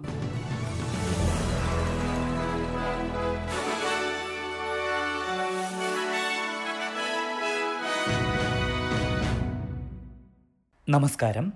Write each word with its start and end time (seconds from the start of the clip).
നമസ്കാരം. 10.89 11.53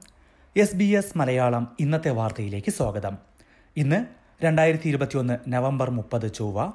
S 0.57 0.77
B 0.77 0.85
S 0.85 1.19
Malayalam 1.19 1.77
ഇന്നത്തെ 1.81 2.11
വാർത്തയിലേക്ക് 2.11 2.71
സ്വാഗതം. 2.71 3.19
ഇന്ന് 3.77 4.07
രണ്ടായിരത്തി 4.45 4.89
ഇരുപത്തിയൊന്ന് 4.89 5.39
നവംബർ 5.49 5.91
മുപ്പത് 5.91 6.35
ചൊവ്വ. 6.35 6.73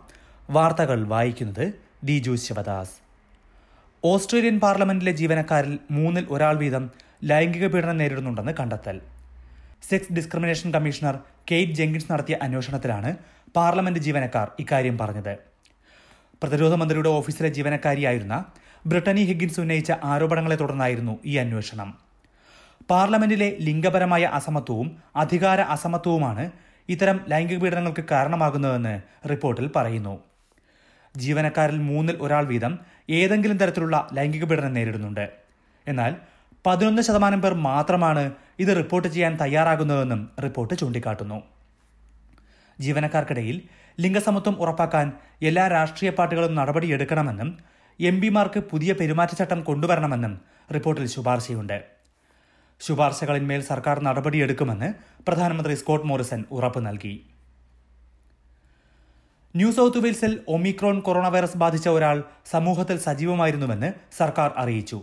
വാർത്തകൾ 0.50 1.07
വായിക്കുന്നത് 1.07 1.73
ദിജു 2.04 2.36
ശിവദാസ്. 2.36 3.09
ഓസ്ട്രേലിയൻ 4.04 4.60
പാർലമെന്റിലെ 4.60 5.12
ജീവനക്കാരിൽ 5.12 5.80
മൂന്നിൽ 5.92 6.26
ഒരാൾ 6.30 6.56
വീതം 6.58 6.84
ലൈംഗിക 7.24 7.68
പീഡനം 7.68 7.98
നേരിടുന്നുണ്ടെന്ന് 7.98 8.54
കണ്ടെത്തൽ. 8.60 9.02
Sex 9.89 10.14
discrimination 10.14 10.74
commissioner 10.74 11.16
Kate 11.52 11.74
Jenkins 11.74 12.12
നടത്തിയ 12.12 12.38
അന്വേഷണത്തിലാണ് 12.42 13.16
പാർലമെന്റ് 13.56 14.00
ജീവനക്കാർ 14.00 14.52
ഇക്കാര്യം 14.60 14.98
പറഞ്ഞത്. 14.98 15.34
പ്രതിരോധ 16.44 16.74
മന്ത്രിയുടെ 16.74 17.10
ഓഫീസിലെ 17.10 17.50
ജീവനക്കാരിയായിരുന്ന 17.50 18.46
ബ്രിട്ടനി 18.86 19.22
ഹിഗിൻസ് 19.22 19.60
ഉന്നയിച്ച 19.60 19.92
ആരോപണങ്ങളെ 20.04 20.56
തുടർന്നായിരുന്നു 20.56 21.20
ഈ 21.25 21.36
അന്വേഷണം. 21.36 21.97
പാർലമെന്റിലെ 22.89 23.58
ലിംഗപരമായ 23.60 24.24
അസമത്വവും 24.39 24.97
അധികാര 25.16 25.61
അസമത്വവുമാണ് 25.75 26.52
ഇത്തരം 26.89 27.20
ലൈംഗിക 27.28 27.60
പീഡനങ്ങൾക്ക് 27.60 28.04
കാരണമാകുന്നതെന്ന് 28.11 28.96
റിപ്പോർട്ടിൽ 29.30 29.72
പറയുന്നു. 29.75 30.16
ജീവനക്കാരിൽ 31.18 31.78
മൂന്നിൽ 31.78 32.17
ഒരാൾ 32.22 32.44
വീതം 32.45 32.80
ഏതെങ്കിലും 33.09 33.58
തരത്തിലുള്ള 33.58 34.09
ലൈംഗിക 34.13 34.44
പീഡനം 34.44 34.73
നേരിടുന്നുണ്ട്. 34.73 35.29
എന്നാൽ 35.88 36.15
പതിനൊന്ന് 36.65 37.02
ശതമാനം 37.02 37.41
പേർ 37.41 37.53
മാത്രമാണ് 37.53 38.31
ഇത് 38.59 38.77
റിപ്പോർട്ട് 38.77 39.07
ചെയ്യാൻ 39.07 39.38
തയ്യാറാകുന്നതെന്നും 39.41 40.29
റിപ്പോർട്ട് 40.43 40.73
ചൂണ്ടിക്കാട്ടുന്നു. 40.73 41.43
ജീവനക്കാർക്കിടയിൽ 42.79 43.61
ലിംഗസമത്വം 43.99 44.61
ഉറപ്പാക്കാൻ 44.61 45.11
എല്ലാ 45.41 45.67
രാഷ്ട്രീയ 45.67 46.11
പാർട്ടികളും 46.11 46.55
നടപടിയെടുക്കണമെന്നും 46.55 47.57
എം 47.99 48.21
പിമാർക്ക് 48.21 48.59
പുതിയ 48.59 48.93
പെരുമാറ്റച്ചട്ടം 48.93 49.63
കൊണ്ടുവരണമെന്നും 49.63 50.39
റിപ്പോർട്ടിൽ 50.73 51.07
ശുപാർശയുണ്ട്. 51.07 51.83
ശുപാർശകളിന്മേൽ 52.81 53.61
സർക്കാർ 53.61 53.99
നടപടിയെടുക്കുമെന്ന് 53.99 54.94
പ്രധാനമന്ത്രി 55.27 55.75
സ്കോട്ട് 55.75 56.05
മോറിസൺ 56.05 56.45
ഉറപ്പു 56.51 56.79
നൽകി. 56.79 57.28
ന്യൂ 59.55 59.69
സൗത്ത് 59.75 60.02
വെയിൽസിൽ 60.03 60.33
ഒമിക്രോൺ 60.55 60.97
കൊറോണ 61.05 61.28
വൈറസ് 61.33 61.59
ബാധിച്ച 61.61 61.88
ഒരാൾ 61.89 62.17
സമൂഹത്തിൽ 62.52 62.97
സജീവമായിരുന്നുവെന്ന് 63.05 63.89
സർക്കാർ 64.17 64.50
അറിയിച്ചു. 64.61 65.00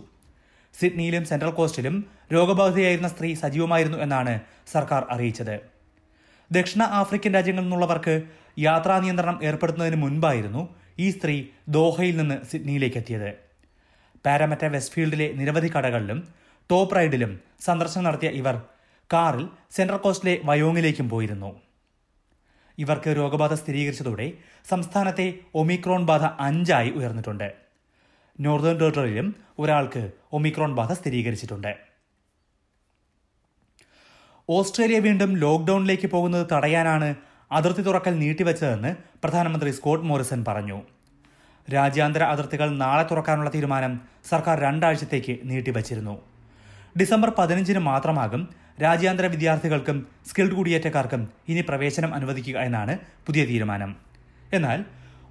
സിഡ്നിയിലും 0.75 1.23
സെൻട്രൽ 1.29 1.51
കോസ്റ്റിലും 1.57 1.95
രോഗബാധിതയായിരുന്ന 2.33 3.09
സ്ത്രീ 3.15 3.29
സജീവമായിരുന്നു 3.41 3.97
എന്നാണ് 3.97 4.33
സർക്കാർ 4.73 5.01
അറിയിച്ചത്. 5.15 5.55
ദക്ഷിണ 6.51 6.81
ആഫ്രിക്കൻ 7.01 7.33
രാജ്യങ്ങളിൽ 7.37 7.65
നിന്നുള്ളവർക്ക് 7.65 8.15
യാത്രാ 8.67 8.95
നിയന്ത്രണം 9.03 9.37
ഏർപ്പെടുത്തുന്നതിന് 9.49 10.01
മുൻപായിരുന്നു 10.05 10.63
ഈ 10.99 11.09
സ്ത്രീ 11.17 11.37
ദോഹയിൽ 11.77 12.15
നിന്ന് 12.17 12.39
സിഡ്നിയിലേക്ക് 12.51 12.99
എത്തിയത് 13.03 13.29
പാരമറ്റ 14.25 14.65
വെസ്റ്റ്ഫീൽഡിലെ 14.75 15.29
നിരവധി 15.39 15.71
കടകളിലും 15.75 16.19
ടോപ്പ് 16.69 16.95
റൈഡിലും 16.95 17.33
സന്ദർശനം 17.67 18.03
നടത്തിയ 18.03 18.29
ഇവർ 18.41 18.55
കാറിൽ 19.13 19.45
സെൻട്രൽ 19.75 20.01
കോസ്റ്റിലെ 20.05 20.37
വയോങ്ങിലേക്കും 20.43 21.09
പോയിരുന്നു. 21.09 21.51
ഇവർക്ക് 22.77 23.09
രോഗബാധ 23.17 23.53
സ്ഥിരീകരിച്ചതോടെ 23.53 24.33
സംസ്ഥാനത്തെ 24.69 25.33
ഒമിക്രോൺ 25.55 26.05
ബാധ 26.05 26.23
അഞ്ചായി 26.39 26.89
ഉയർന്നിട്ടുണ്ട്. 26.89 27.47
നോർത്തേൺ 28.39 28.77
ടെറിട്ടറിയിലും 28.79 29.35
ഒരാൾക്ക് 29.59 30.11
ഒമിക്രോൺ 30.33 30.75
ബാധ 30.75 30.91
സ്ഥിരീകരിച്ചിട്ടുണ്ട്. 30.93 31.71
ഓസ്ട്രേലിയ 34.49 34.99
വീണ്ടും 34.99 35.31
ലോക്ഡൌണിലേക്ക് 35.37 36.07
പോകുന്നത് 36.07 36.47
തടയാനാണ് 36.51 37.15
അതിർത്തി 37.51 37.81
തുറക്കൽ 37.81 38.13
നീട്ടിവെച്ചതെന്ന് 38.19 38.95
പ്രധാനമന്ത്രി 39.23 39.71
സ്കോട്ട് 39.71 40.05
മോറിസൺ 40.05 40.43
പറഞ്ഞു. 40.47 40.77
രാജ്യാന്തര 41.73 42.23
അതിർത്തികൾ 42.23 42.69
നാളെ 42.83 43.03
തുറക്കാനുള്ള 43.03 43.49
തീരുമാനം 43.49 43.93
സർക്കാർ 44.29 44.59
രണ്ടാഴ്ചത്തേക്ക് 44.59 45.39
നീട്ടിവച്ചിരുന്നു. 45.43 46.15
ഡിസംബർ 46.99 47.29
പതിനഞ്ചിന് 47.37 47.79
മാത്രമാകും 47.79 48.43
രാജ്യാന്തര 48.81 49.25
വിദ്യാർത്ഥികൾക്കും 49.25 49.97
സ്കിൽഡ് 50.29 50.55
കുടിയേറ്റക്കാർക്കും 50.55 51.21
ഇനി 51.49 51.61
പ്രവേശനം 51.61 52.11
അനുവദിക്കുക 52.13 52.57
എന്നാണ് 52.59 52.93
പുതിയ 53.27 53.43
തീരുമാനം. 53.45 53.91
എന്നാൽ 54.53 54.79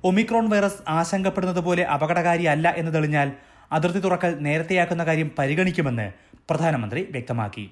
ഒമിക്രോൺ 0.05 0.47
വൈറസ് 0.49 0.83
ആശങ്കപ്പെടുന്നത് 0.89 1.61
പോലെ 1.67 1.85
അപകടകാരിയല്ല 1.85 2.69
എന്ന് 2.77 2.93
തെളിഞ്ഞാൽ 2.95 3.29
അതിർത്തി 3.73 3.99
തുറക്കൽ 3.99 4.33
നേരത്തെയാക്കുന്ന 4.47 5.03
കാര്യം 5.07 5.31
പരിഗണിക്കുമെന്ന് 5.39 6.07
പ്രധാനമന്ത്രി 6.51 7.01
വ്യക്തമാക്കി. 7.15 7.65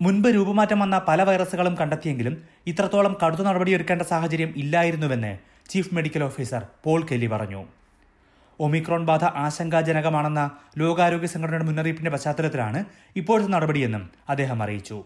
മുൻപ് 0.00 0.28
രൂപമാറ്റം 0.28 0.78
വന്ന 0.78 0.96
പല 1.08 1.22
വൈറസുകളും 1.22 1.74
കണ്ടെത്തിയെങ്കിലും 1.80 2.34
ഇത്രത്തോളം 2.66 3.12
കടുത്ത 3.22 3.42
നടപടിയെടുക്കേണ്ട 3.42 4.02
സാഹചര്യം 4.02 4.50
ഇല്ലായിരുന്നുവെന്ന് 4.56 5.32
chief 5.70 5.94
medical 5.94 6.22
officer 6.24 6.62
Paul 6.84 7.00
Kelly 7.10 7.26
പറഞ്ഞു. 7.26 7.60
ഒമിക്രോൺ 8.60 9.06
ബാധ 9.06 9.24
ആശങ്കാജനകമാണെന്ന 9.24 10.50
ലോകാരോഗ്യ 10.78 11.26
സംഘടനയുടെ 11.26 11.64
മുന്നറിയിപ്പിന്റെ 11.64 12.10
പശ്ചാത്തലത്തിലാണ് 12.10 12.84
ഇപ്പോഴത്തെ 13.16 13.48
നടപടിയെന്നും 13.48 14.10
അദ്ദേഹം 14.28 14.62
അറിയിച്ചു. 14.62 15.04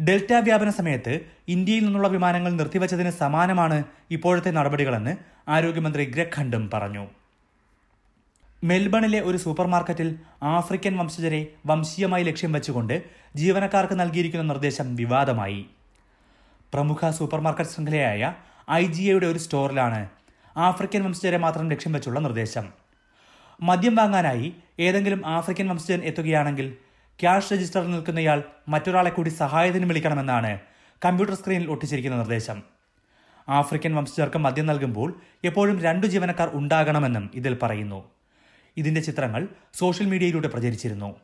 ഡെൽറ്റ 0.00 0.32
വ്യാപന 0.32 0.70
സമയത്ത് 0.70 1.20
ഇന്ത്യയിൽ 1.48 1.84
നിന്നുള്ള 1.84 2.08
വിമാനങ്ങൾ 2.08 2.52
നിർത്തിവച്ചതിന് 2.52 3.10
സമാനമാണ് 3.10 3.84
ഇപ്പോഴത്തെ 4.10 4.50
നടപടികളെന്ന് 4.50 5.16
ആരോഗ്യമന്ത്രി 5.48 6.04
ഗ്രെഗ് 6.04 6.68
പറഞ്ഞു. 6.74 7.06
മെൽബണിലെ 8.64 9.20
ഒരു 9.20 9.36
സൂപ്പർമാർക്കറ്റിൽ 9.36 10.18
ആഫ്രിക്കൻ 10.42 10.98
വംശജരെ 10.98 11.46
വംശീയമായി 11.66 12.24
ലക്ഷ്യം 12.24 12.52
വെച്ചുകൊണ്ട് 12.52 13.02
ജീവനക്കാർക്ക് 13.36 14.00
നൽകിയിരിക്കുന്ന 14.00 14.44
നിർദ്ദേശം 14.44 14.96
വിവാദമായി. 14.96 15.66
പ്രമുഖ 16.74 17.10
സൂപ്പർമാർക്കറ്റ് 17.10 17.70
ശൃംഖലയായ 17.70 18.34
ഐ 18.70 18.86
ജി 18.86 19.02
എയുടെ 19.02 19.26
ഒരു 19.26 19.38
സ്റ്റോറിലാണ് 19.38 20.08
ആഫ്രിക്കൻ 20.56 21.04
വംശജരെ 21.04 21.36
മാത്രം 21.36 21.68
ലക്ഷ്യം 21.68 21.92
വെച്ചുള്ള 21.92 22.20
നിർദ്ദേശം. 22.20 22.72
മദ്യം 23.60 23.94
വാങ്ങാനായി 23.94 24.56
ഏതെങ്കിലും 24.80 25.26
ആഫ്രിക്കൻ 25.26 25.68
വംശജൻ 25.68 26.00
എത്തുകയാണെങ്കിൽ 26.00 26.76
ക്യാഷ് 27.20 27.52
രജിസ്റ്ററിൽ 27.52 27.90
നിൽക്കുന്നയാൾ 27.90 28.42
മറ്റൊരാളെ 28.68 29.10
കൂടി 29.10 29.28
സഹായത്തിന് 29.28 29.86
വിളിക്കണമെന്നാണ് 29.86 30.60
കമ്പ്യൂട്ടർ 31.04 31.36
സ്ക്രീനിൽ 31.36 31.70
ഒട്ടിച്ചിരിക്കുന്ന 31.70 32.16
നിർദ്ദേശം. 32.16 32.62
ആഫ്രിക്കൻ 33.48 33.94
വംശജർക്ക് 33.94 34.38
മദ്യം 34.38 34.66
നൽകുമ്പോൾ 34.66 35.20
എപ്പോഴും 35.44 35.80
രണ്ടു 35.80 36.06
ജീവനക്കാർ 36.06 36.50
ഉണ്ടാകണമെന്നും 36.52 37.30
ഇതിൽ 37.34 37.58
പറയുന്നു. 37.62 38.10
ഇതിന്റെ 38.76 39.00
ചിത്രങ്ങൾ 39.00 39.48
സോഷ്യൽ 39.74 40.06
മീഡിയയിലൂടെ 40.06 40.48
പ്രചരിച്ചിരുന്നു. 40.48 41.16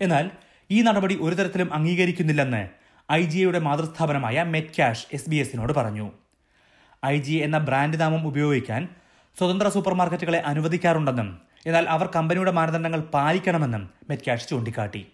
എന്നാൽ 0.00 0.30
ഈ 0.70 0.82
നടപടി 0.82 1.18
ഒരു 1.20 1.34
തരത്തിലും 1.34 1.74
അംഗീകരിക്കുന്നില്ലെന്ന് 1.74 2.68
ഐ 3.12 3.22
ജി 3.22 3.38
എയുടെ 3.38 3.58
മാതൃസ്ഥാപനമായ 3.58 4.42
മെറ്റ് 4.42 4.68
ക്യാഷ് 4.68 5.06
എസ് 5.12 5.30
ബി 5.30 5.36
എസിനോട് 5.36 5.72
പറഞ്ഞു. 5.72 6.12
ഐ 7.06 7.18
ജി 7.18 7.32
എന്ന 7.32 7.58
ബ്രാൻഡ് 7.58 8.00
നാമം 8.00 8.26
ഉപയോഗിക്കാൻ 8.26 8.88
സ്വതന്ത്ര 9.38 9.68
സൂപ്പർ 9.68 9.94
മാർക്കറ്റുകളെ 9.94 10.38
അനുവദിക്കാറുണ്ടെന്നും 10.38 11.40
എന്നാൽ 11.66 11.88
അവർ 11.88 12.06
കമ്പനിയുടെ 12.06 12.50
മാനദണ്ഡങ്ങൾ 12.50 13.00
പാലിക്കണമെന്നും 13.00 13.90
മെറ്റ്കാഷ് 14.08 14.48
ചൂണ്ടിക്കാട്ടി. 14.48 15.06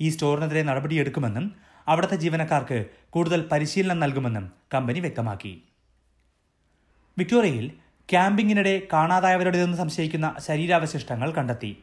ഈ 0.00 0.08
സ്റ്റോറിനെതിരെ 0.08 0.62
നടപടിയെടുക്കുമെന്നും 0.62 1.52
അവിടുത്തെ 1.88 2.16
ജീവനക്കാർക്ക് 2.16 2.86
കൂടുതൽ 3.10 3.48
പരിശീലനം 3.52 4.00
നൽകുമെന്നും 4.00 4.52
കമ്പനി 4.74 5.00
വ്യക്തമാക്കി. 5.00 5.62
വിക്ടോറിയയിൽ 7.18 7.70
ക്യാമ്പിങ്ങിനിടെ 8.10 8.82
കാണാതായവരുടേതെന്ന് 8.92 9.76
സംശയിക്കുന്ന 9.76 10.34
ശരീരാവശിഷ്ടങ്ങൾ 10.38 11.32
കണ്ടെത്തി. 11.32 11.78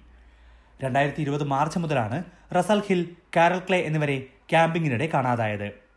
രണ്ടായിരത്തി 0.84 1.22
ഇരുപത് 1.22 1.44
മാർച്ച് 1.44 1.80
മുതലാണ് 1.80 2.24
റസൽ 2.58 2.82
ഹിൽ 2.90 3.16
കാരൽ 3.38 3.60
ക്ലേ 3.60 3.80
എന്നിവരെ 3.80 4.28
ക്യാമ്പിങ്ങിനിടെ 4.50 5.10
കാണാതായത്. 5.14 5.91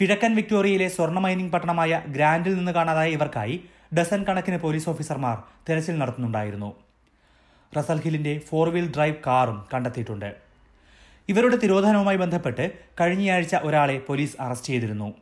കിഴക്കൻ 0.00 0.34
വിക്ടോറിയയിലെ 0.34 0.88
സ്വർണ 0.88 1.18
മൈനിംഗ് 1.18 1.52
പട്ടണമായ 1.52 2.02
ഗ്രാൻഡിൽ 2.06 2.54
നിന്ന് 2.54 2.72
കാണാതായ 2.72 3.08
ഇവർക്കായി 3.10 3.64
ഡസൻ 3.96 4.24
കണക്കിന് 4.24 4.58
പോലീസ് 4.58 4.88
ഓഫീസർമാർ 4.88 5.42
തെരച്ചിൽ 5.68 5.98
നടത്തുന്നുണ്ടായിരുന്നു. 5.98 6.70
റസൽ 7.78 8.00
ഹില്ലിന്റെ 8.00 8.38
ഫോർ 8.38 8.68
വീൽ 8.68 8.94
ഡ്രൈവ് 8.96 9.14
കാറും 9.26 9.66
കണ്ടെത്തിയിട്ടുണ്ട്. 9.74 10.34
ഇവരുടെ 11.28 11.56
തിരോധാനവുമായി 11.56 12.16
ബന്ധപ്പെട്ട് 12.16 12.70
കഴിഞ്ഞയാഴ്ച 13.00 13.54
ഒരാളെ 13.54 13.98
പോലീസ് 13.98 14.36
അറസ്റ്റ് 14.40 14.66
ചെയ്തിരുന്നു. 14.66 15.14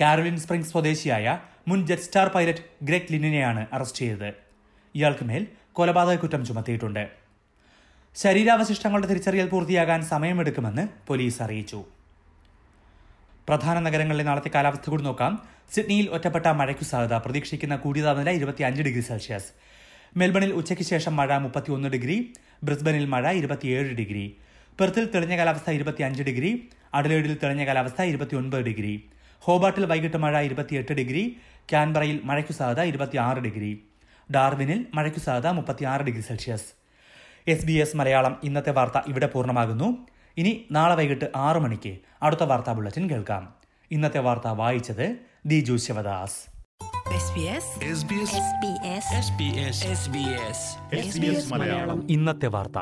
കാരോലിൻ 0.00 0.36
സ്പ്രിംഗ് 0.36 0.66
സ്വദേശിയായ 0.66 1.38
മുൻ 1.68 1.86
ജെറ്റ് 1.86 2.02
സ്റ്റാർ 2.02 2.28
പൈലറ്റ് 2.28 2.64
ഗ്രെഗ് 2.82 3.12
ലിനിനെയാണ് 3.12 3.66
അറസ്റ്റ് 3.72 3.98
ചെയ്തത്. 3.98 4.30
ഇയാൾക്ക് 4.94 5.24
മേൽ 5.24 5.46
കൊലപാതക 5.72 6.14
കുറ്റം 6.14 6.46
ചുമത്തിയിട്ടുണ്ട്. 6.46 7.08
ശരീരാവശിഷ്ടങ്ങളുടെ 8.16 9.06
തിരിച്ചറിയൽ 9.06 9.48
പൂർത്തിയാകാൻ 9.48 10.02
സമയമെടുക്കുമെന്ന് 10.04 10.88
പോലീസ് 11.06 11.42
അറിയിച്ചു. 11.42 11.84
പ്രധാന 13.48 13.80
നഗരങ്ങളിലെ 13.80 14.24
നാളത്തെ 14.24 14.48
കാലാവസ്ഥ 14.48 14.90
കൂടി 14.90 15.02
നോക്കാം. 15.02 15.42
സിഡ്നിയിൽ 15.72 16.10
ഒറ്റപ്പെട്ട 16.10 16.46
മഴയ്ക്കു 16.46 16.84
സാധ്യത. 16.84 17.18
പ്രതീക്ഷിക്കുന്ന 17.18 17.76
കൂടിയ 17.76 18.02
താപനില 18.02 18.30
ഇരുപത്തിയഞ്ച് 18.30 18.82
ഡിഗ്രി 18.82 19.00
സെൽഷ്യസ്. 19.00 19.44
മെൽബണിൽ 20.16 20.52
ഉച്ചയ്ക്ക് 20.52 20.84
ശേഷം 20.84 21.16
മഴ 21.16 21.38
മുപ്പത്തിയൊന്ന് 21.38 21.88
ഡിഗ്രി. 21.88 22.32
ബ്രിസ്ബനിൽ 22.64 23.04
മഴ 23.06 23.32
ഇരുപത്തിയേഴ് 23.32 23.94
ഡിഗ്രി. 23.94 24.36
പെർത്തിൽ 24.80 25.10
തെളിഞ്ഞ 25.14 25.36
കാലാവസ്ഥ 25.36 25.70
ഇരുപത്തിയഞ്ച് 25.70 26.22
ഡിഗ്രി. 26.22 26.68
അഡലേഡിൽ 26.94 27.38
തെളിഞ്ഞ 27.42 27.66
കാലാവസ്ഥ 27.66 28.02
ഇരുപത്തിയൊൻപത് 28.02 28.60
ഡിഗ്രി. 28.60 29.08
ഹോബാട്ടിൽ 29.38 29.86
വൈകിട്ട് 29.86 30.16
മഴ 30.16 30.42
ഇരുപത്തിയെട്ട് 30.42 30.92
ഡിഗ്രി. 30.92 31.36
ക്യാൻബറയിൽ 31.70 32.20
മഴയ്ക്കു 32.24 32.52
സാധ്യത 32.52 32.86
ഇരുപത്തിയാറ് 32.86 33.38
ഡിഗ്രി. 33.38 33.84
ഡാർവിനിൽ 34.34 34.86
മഴയ്ക്കു 34.94 35.20
സാധ്യത 35.20 35.52
മുപ്പത്തിയാറ് 35.52 36.02
degree 36.02 36.20
Celsius. 36.20 36.64
S 37.46 37.66
B 37.66 37.72
S 37.72 37.96
Malayalam 37.96 38.40
ഇന്നത്തെ 38.44 38.72
വാർത്ത 38.72 39.00
ഇവിടെ 39.08 39.26
പൂർണമാകുന്നു. 39.26 40.06
ഇനി 40.36 40.64
നാളെ 40.70 40.94
വൈകിട്ട് 40.94 41.30
ആറു 41.36 41.58
മണിക്ക് 41.58 41.98
അടുത്ത 42.22 42.42
വാർത്താ 42.42 42.72
ബുള്ളറ്റിൻ 42.72 43.10
കേൾക്കാം. 43.10 43.54
ഇന്നത്തെ 43.90 44.18
വാർത്ത 44.18 44.48
വായിച്ചത് 44.48 45.16
Diju 45.46 45.76
Sivadas 45.76 46.54
SBS 47.16 47.66
SBS 49.26 49.78
SBS 49.98 50.60
SBS 51.08 51.52
Malayalam. 51.52 52.10
ഇന്നത്തെ 52.10 52.46
വാർത്ത. 52.46 52.78